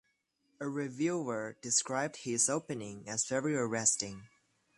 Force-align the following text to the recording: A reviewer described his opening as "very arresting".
A 0.59 0.67
reviewer 0.67 1.57
described 1.61 2.15
his 2.15 2.49
opening 2.49 3.07
as 3.07 3.25
"very 3.25 3.55
arresting". 3.55 4.29